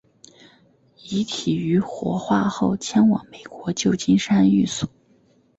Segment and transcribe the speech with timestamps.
[1.03, 4.89] 遗体于火化后迁往美国旧金山寓所。